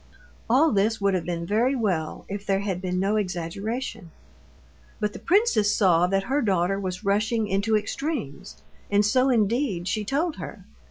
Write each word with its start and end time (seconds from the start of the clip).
All 0.49 0.71
this 0.71 0.99
would 0.99 1.13
have 1.13 1.25
been 1.25 1.45
very 1.45 1.75
well, 1.75 2.25
if 2.27 2.43
there 2.43 2.61
had 2.61 2.81
been 2.81 2.99
no 2.99 3.17
exaggeration. 3.17 4.09
But 4.99 5.13
the 5.13 5.19
princess 5.19 5.75
saw 5.75 6.07
that 6.07 6.23
her 6.23 6.41
daughter 6.41 6.79
was 6.79 7.05
rushing 7.05 7.47
into 7.47 7.77
extremes, 7.77 8.63
and 8.89 9.05
so 9.05 9.29
indeed 9.29 9.87
she 9.87 10.03
told 10.03 10.37
her. 10.37 10.65